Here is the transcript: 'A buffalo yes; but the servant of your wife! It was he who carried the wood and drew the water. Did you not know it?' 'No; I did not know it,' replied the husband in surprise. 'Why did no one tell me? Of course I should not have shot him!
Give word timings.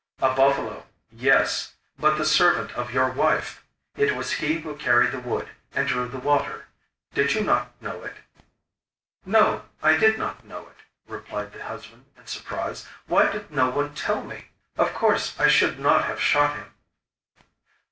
'A 0.19 0.33
buffalo 0.33 0.87
yes; 1.11 1.75
but 1.99 2.17
the 2.17 2.25
servant 2.25 2.71
of 2.73 2.91
your 2.91 3.09
wife! 3.11 3.63
It 3.95 4.15
was 4.15 4.31
he 4.31 4.59
who 4.61 4.75
carried 4.75 5.11
the 5.11 5.19
wood 5.19 5.49
and 5.75 5.87
drew 5.87 6.07
the 6.09 6.17
water. 6.17 6.65
Did 7.13 7.35
you 7.35 7.41
not 7.43 7.79
know 7.83 8.01
it?' 8.01 8.15
'No; 9.27 9.65
I 9.83 9.97
did 9.97 10.17
not 10.17 10.43
know 10.43 10.65
it,' 10.69 10.79
replied 11.07 11.53
the 11.53 11.61
husband 11.63 12.05
in 12.17 12.25
surprise. 12.25 12.87
'Why 13.05 13.31
did 13.31 13.51
no 13.51 13.69
one 13.69 13.93
tell 13.93 14.23
me? 14.23 14.47
Of 14.75 14.91
course 14.95 15.39
I 15.39 15.47
should 15.47 15.77
not 15.79 16.05
have 16.05 16.19
shot 16.19 16.55
him! 16.57 16.73